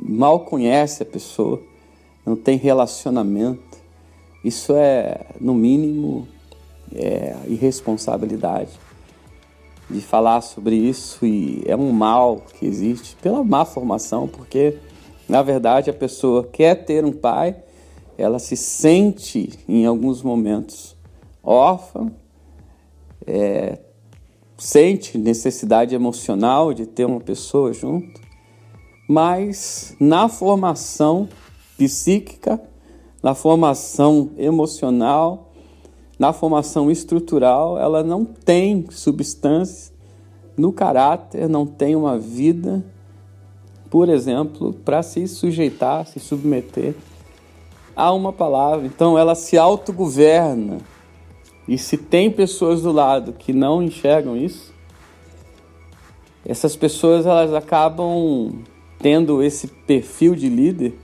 mal 0.00 0.40
conhece 0.40 1.02
a 1.02 1.06
pessoa, 1.06 1.62
não 2.24 2.36
tem 2.36 2.56
relacionamento. 2.56 3.78
Isso 4.44 4.74
é, 4.74 5.26
no 5.40 5.54
mínimo, 5.54 6.26
é, 6.94 7.36
irresponsabilidade 7.46 8.70
de 9.88 10.00
falar 10.00 10.40
sobre 10.40 10.74
isso 10.74 11.24
e 11.26 11.62
é 11.66 11.76
um 11.76 11.92
mal 11.92 12.42
que 12.58 12.66
existe 12.66 13.16
pela 13.16 13.44
má 13.44 13.64
formação, 13.64 14.26
porque 14.26 14.78
na 15.28 15.42
verdade 15.42 15.90
a 15.90 15.94
pessoa 15.94 16.44
quer 16.44 16.84
ter 16.84 17.04
um 17.04 17.12
pai, 17.12 17.56
ela 18.16 18.38
se 18.38 18.56
sente 18.56 19.50
em 19.68 19.86
alguns 19.86 20.22
momentos 20.22 20.96
órfã, 21.42 22.12
é, 23.26 23.78
sente 24.56 25.18
necessidade 25.18 25.94
emocional 25.94 26.72
de 26.72 26.86
ter 26.86 27.04
uma 27.04 27.20
pessoa 27.20 27.72
junto, 27.72 28.20
mas 29.12 29.94
na 30.00 30.26
formação 30.26 31.28
psíquica, 31.76 32.58
na 33.22 33.34
formação 33.34 34.30
emocional, 34.38 35.52
na 36.18 36.32
formação 36.32 36.90
estrutural, 36.90 37.78
ela 37.78 38.02
não 38.02 38.24
tem 38.24 38.86
substância 38.90 39.92
no 40.56 40.72
caráter, 40.72 41.46
não 41.46 41.66
tem 41.66 41.94
uma 41.94 42.18
vida, 42.18 42.82
por 43.90 44.08
exemplo, 44.08 44.72
para 44.72 45.02
se 45.02 45.28
sujeitar, 45.28 46.06
se 46.06 46.18
submeter 46.18 46.94
a 47.94 48.14
uma 48.14 48.32
palavra. 48.32 48.86
Então 48.86 49.18
ela 49.18 49.34
se 49.34 49.58
autogoverna. 49.58 50.78
E 51.68 51.76
se 51.76 51.98
tem 51.98 52.30
pessoas 52.30 52.80
do 52.80 52.90
lado 52.90 53.34
que 53.34 53.52
não 53.52 53.82
enxergam 53.82 54.38
isso, 54.38 54.72
essas 56.46 56.74
pessoas 56.74 57.26
elas 57.26 57.52
acabam 57.52 58.64
tendo 59.02 59.42
esse 59.42 59.66
perfil 59.66 60.34
de 60.34 60.48
líder 60.48 60.94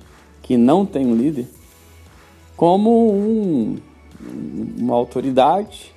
que 0.40 0.56
não 0.56 0.86
tem 0.86 1.06
um 1.06 1.14
líder 1.14 1.46
como 2.56 3.12
um 3.12 3.76
uma 4.78 4.94
autoridade 4.94 5.94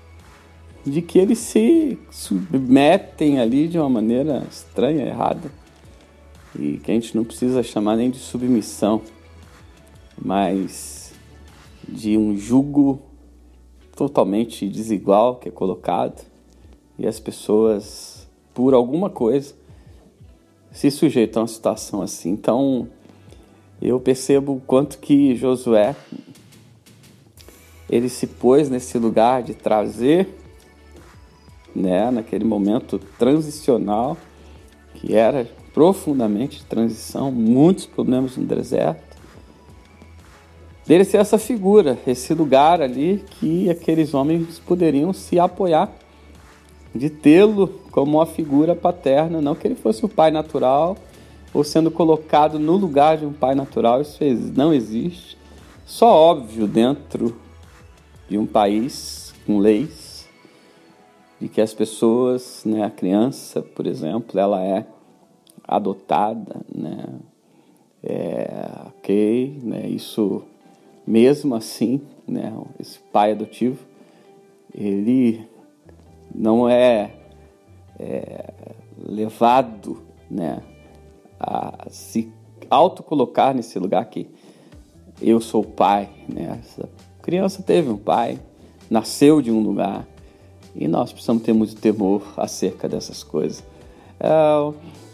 de 0.85 1.01
que 1.01 1.19
eles 1.19 1.39
se 1.39 1.97
submetem 2.09 3.39
ali 3.39 3.67
de 3.67 3.77
uma 3.77 3.89
maneira 3.89 4.45
estranha, 4.49 5.05
errada, 5.05 5.51
e 6.57 6.77
que 6.77 6.91
a 6.91 6.93
gente 6.93 7.15
não 7.15 7.23
precisa 7.23 7.63
chamar 7.63 7.95
nem 7.95 8.09
de 8.09 8.17
submissão, 8.17 9.01
mas 10.19 11.13
de 11.87 12.17
um 12.17 12.35
jugo 12.37 13.01
totalmente 13.95 14.67
desigual 14.67 15.35
que 15.35 15.49
é 15.49 15.51
colocado 15.51 16.23
e 16.97 17.05
as 17.05 17.19
pessoas, 17.19 18.27
por 18.53 18.73
alguma 18.73 19.09
coisa, 19.09 19.53
se 20.71 20.89
sujeitam 20.89 21.41
a 21.41 21.43
uma 21.43 21.47
situação 21.47 22.01
assim. 22.01 22.29
Então, 22.29 22.87
eu 23.81 23.99
percebo 23.99 24.53
o 24.53 24.61
quanto 24.61 24.97
que 24.99 25.35
Josué 25.35 25.95
ele 27.89 28.07
se 28.07 28.25
pôs 28.25 28.69
nesse 28.69 28.97
lugar 28.97 29.43
de 29.43 29.53
trazer, 29.53 30.29
né, 31.75 32.09
naquele 32.09 32.45
momento 32.45 32.97
transicional, 33.19 34.17
que 34.95 35.13
era 35.13 35.45
profundamente 35.73 36.63
transição, 36.65 37.31
muitos 37.31 37.85
problemas 37.85 38.37
no 38.37 38.45
deserto, 38.45 39.17
dele 40.87 41.03
ser 41.03 41.17
essa 41.17 41.37
figura, 41.37 41.97
esse 42.07 42.33
lugar 42.33 42.81
ali 42.81 43.23
que 43.39 43.69
aqueles 43.69 44.13
homens 44.13 44.59
poderiam 44.59 45.11
se 45.11 45.37
apoiar, 45.37 45.91
de 46.93 47.09
tê-lo 47.09 47.67
como 47.91 48.17
uma 48.17 48.25
figura 48.25 48.75
paterna, 48.75 49.41
não 49.41 49.55
que 49.55 49.67
ele 49.67 49.75
fosse 49.75 50.05
o 50.05 50.09
pai 50.09 50.31
natural 50.31 50.97
ou 51.53 51.63
sendo 51.63 51.91
colocado 51.91 52.57
no 52.57 52.75
lugar 52.77 53.17
de 53.17 53.25
um 53.25 53.33
pai 53.33 53.55
natural, 53.55 54.01
isso 54.01 54.23
não 54.55 54.73
existe. 54.73 55.37
Só 55.85 56.13
óbvio 56.13 56.67
dentro 56.67 57.35
de 58.29 58.37
um 58.37 58.45
país 58.45 59.33
com 59.45 59.57
leis 59.57 60.29
de 61.39 61.49
que 61.49 61.59
as 61.59 61.73
pessoas, 61.73 62.63
né, 62.65 62.83
a 62.83 62.89
criança, 62.89 63.61
por 63.61 63.87
exemplo, 63.87 64.39
ela 64.39 64.63
é 64.63 64.85
adotada, 65.67 66.61
né, 66.73 67.07
é, 68.03 68.69
ok, 68.87 69.59
né, 69.63 69.89
isso 69.89 70.43
mesmo 71.05 71.55
assim, 71.55 72.01
né, 72.27 72.53
esse 72.79 72.99
pai 73.11 73.31
adotivo, 73.31 73.79
ele 74.73 75.45
não 76.33 76.67
é, 76.69 77.11
é 77.99 78.53
levado, 78.97 80.01
né, 80.29 80.61
a 81.39 81.87
se 81.89 82.31
autocolocar 82.69 83.53
nesse 83.53 83.77
lugar 83.79 84.05
que 84.05 84.29
eu 85.21 85.41
sou 85.41 85.63
pai, 85.63 86.09
né, 86.27 86.59
essa 86.59 86.89
criança 87.21 87.61
teve 87.61 87.89
um 87.89 87.97
pai, 87.97 88.39
nasceu 88.89 89.41
de 89.41 89.51
um 89.51 89.61
lugar 89.61 90.07
e 90.75 90.87
nós 90.87 91.11
precisamos 91.11 91.43
ter 91.43 91.53
muito 91.53 91.75
temor 91.75 92.23
acerca 92.37 92.87
dessas 92.87 93.23
coisas. 93.23 93.63
É, 94.19 94.29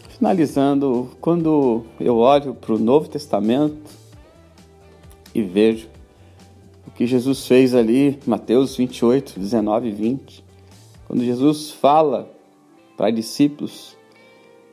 finalizando, 0.10 1.12
quando 1.22 1.86
eu 2.00 2.18
olho 2.18 2.56
para 2.56 2.74
o 2.74 2.80
Novo 2.80 3.08
Testamento 3.08 3.78
e 5.34 5.42
vejo 5.42 5.88
o 6.88 6.92
que 6.92 7.06
Jesus 7.06 7.46
fez 7.46 7.76
ali, 7.76 8.20
Mateus 8.26 8.76
28, 8.76 9.40
19 9.40 9.90
e 9.90 9.92
20, 9.92 10.47
quando 11.08 11.24
Jesus 11.24 11.72
fala 11.72 12.30
para 12.98 13.10
discípulos, 13.10 13.98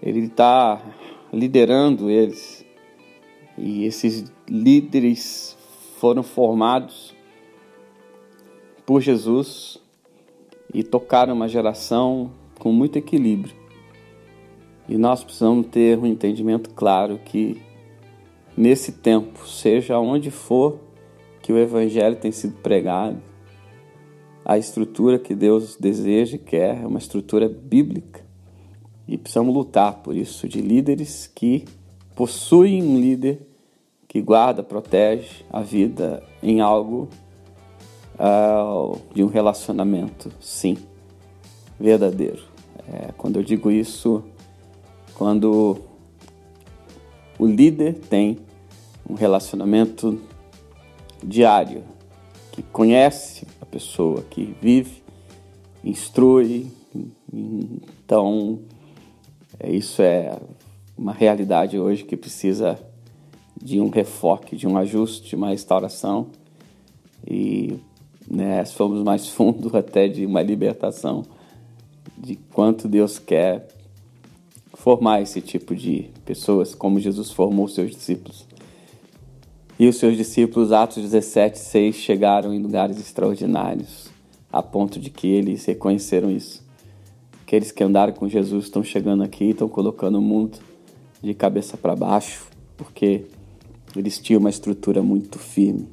ele 0.03 0.27
está 0.27 0.83
liderando 1.33 2.11
eles 2.11 2.67
e 3.57 3.85
esses 3.85 4.25
líderes 4.49 5.57
foram 5.99 6.25
formados 6.25 7.15
por 8.85 9.01
Jesus 9.01 9.81
e 10.73 10.83
tocaram 10.83 11.35
uma 11.35 11.49
geração 11.49 12.33
com 12.59 12.73
muito 12.73 12.99
equilíbrio. 12.99 13.55
E 14.89 14.99
nós 14.99 15.23
precisamos 15.23 15.69
ter 15.69 15.97
um 15.99 16.05
entendimento 16.05 16.71
claro 16.71 17.21
que 17.25 17.63
nesse 18.57 18.91
tempo, 18.91 19.47
seja 19.47 20.01
onde 20.01 20.33
for 20.33 20.81
que 21.41 21.53
o 21.53 21.59
evangelho 21.59 22.17
tem 22.17 22.33
sido 22.33 22.57
pregado, 22.57 23.23
a 24.45 24.59
estrutura 24.59 25.19
que 25.19 25.35
Deus 25.35 25.77
deseja 25.77 26.37
e 26.37 26.39
quer 26.39 26.83
é 26.83 26.87
uma 26.87 26.99
estrutura 26.99 27.49
bíblica. 27.49 28.23
E 29.09 29.17
precisamos 29.17 29.55
lutar 29.55 29.95
por 30.03 30.17
isso 30.17 30.49
de 30.49 30.61
líderes 30.61 31.31
que 31.35 31.65
possuem 32.15 32.83
um 32.83 32.99
líder 32.99 33.41
que 34.07 34.21
guarda, 34.21 34.63
protege 34.63 35.45
a 35.51 35.61
vida 35.61 36.23
em 36.43 36.61
algo 36.61 37.09
uh, 38.15 38.99
de 39.15 39.25
um 39.25 39.27
relacionamento, 39.27 40.31
sim, 40.41 40.77
verdadeiro. 41.79 42.43
É, 42.93 43.13
quando 43.17 43.37
eu 43.37 43.43
digo 43.43 43.71
isso, 43.71 44.23
quando 45.15 45.79
o 47.39 47.47
líder 47.47 47.95
tem 47.95 48.39
um 49.09 49.15
relacionamento 49.15 50.21
diário, 51.23 51.83
que 52.55 52.63
conhece 52.63 53.45
a 53.61 53.67
pessoa, 53.67 54.23
que 54.31 54.55
vive, 54.63 55.03
instrui, 55.83 56.71
então 58.07 58.61
é, 59.59 59.73
isso 59.73 60.01
é 60.01 60.39
uma 60.97 61.13
realidade 61.13 61.77
hoje 61.77 62.05
que 62.05 62.17
precisa 62.17 62.79
de 63.61 63.81
um 63.81 63.89
refoque, 63.89 64.55
de 64.55 64.69
um 64.69 64.79
ajuste, 64.79 65.31
de 65.31 65.35
uma 65.35 65.49
restauração 65.49 66.29
e 67.29 67.77
né? 68.31 68.65
Se 68.65 68.75
formos 68.75 69.03
mais 69.03 69.29
fundo 69.29 69.71
até 69.77 70.09
de 70.09 70.25
uma 70.25 70.43
libertação, 70.43 71.25
de 72.17 72.37
quanto 72.37 72.89
Deus 72.89 73.19
quer 73.19 73.69
formar 74.73 75.21
esse 75.21 75.41
tipo 75.41 75.75
de 75.75 76.11
pessoas, 76.25 76.73
como 76.73 77.01
Jesus 77.01 77.31
formou 77.31 77.67
seus 77.69 77.91
discípulos. 77.91 78.47
E 79.79 79.89
os 79.89 79.97
seus 79.97 80.17
discípulos, 80.17 80.73
Atos 80.73 81.03
17, 81.03 81.59
6, 81.59 81.97
chegaram 81.97 82.55
em 82.55 82.63
lugares 82.63 82.99
extraordinários, 82.99 84.09
a 84.53 84.63
ponto 84.63 85.01
de 85.01 85.11
que 85.11 85.27
eles 85.27 85.65
reconheceram 85.65 86.31
isso. 86.31 86.63
Aqueles 87.43 87.73
que 87.73 87.83
andaram 87.83 88.13
com 88.13 88.29
Jesus 88.29 88.65
estão 88.65 88.83
chegando 88.83 89.23
aqui, 89.23 89.51
estão 89.51 89.69
colocando 89.69 90.19
o 90.19 90.23
mundo 90.23 90.59
de 91.23 91.35
cabeça 91.35 91.77
para 91.77 91.97
baixo, 91.97 92.47
porque 92.77 93.25
eles 93.97 94.19
tinham 94.19 94.41
uma 94.41 94.51
estrutura 94.51 95.03
muito 95.03 95.39
firme 95.39 95.89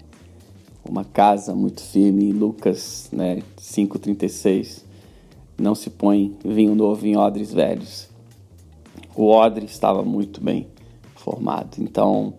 uma 0.88 1.04
casa 1.04 1.56
muito 1.56 1.82
firme. 1.82 2.32
Lucas 2.32 3.10
né, 3.12 3.42
5,36. 3.58 4.84
Não 5.58 5.76
se 5.76 5.90
põe 5.90 6.36
vinho 6.44 6.76
novo 6.76 7.06
em 7.06 7.16
odres 7.18 7.54
velhos. 7.54 8.10
O 9.16 9.30
odre 9.30 9.66
estava 9.66 10.04
muito 10.04 10.42
bem 10.42 10.68
formado. 11.16 11.78
Então, 11.80 12.34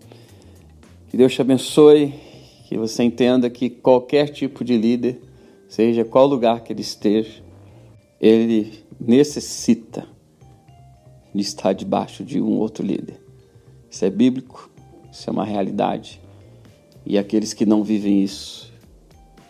que 1.12 1.16
Deus 1.18 1.34
te 1.34 1.42
abençoe, 1.42 2.14
que 2.66 2.78
você 2.78 3.02
entenda 3.02 3.50
que 3.50 3.68
qualquer 3.68 4.30
tipo 4.30 4.64
de 4.64 4.78
líder, 4.78 5.20
seja 5.68 6.06
qual 6.06 6.26
lugar 6.26 6.64
que 6.64 6.72
ele 6.72 6.80
esteja, 6.80 7.44
ele 8.18 8.82
necessita 8.98 10.08
de 11.34 11.42
estar 11.42 11.74
debaixo 11.74 12.24
de 12.24 12.40
um 12.40 12.52
outro 12.52 12.82
líder. 12.82 13.20
Isso 13.90 14.02
é 14.06 14.08
bíblico, 14.08 14.70
isso 15.12 15.28
é 15.28 15.30
uma 15.30 15.44
realidade. 15.44 16.18
E 17.04 17.18
aqueles 17.18 17.52
que 17.52 17.66
não 17.66 17.84
vivem 17.84 18.22
isso, 18.22 18.72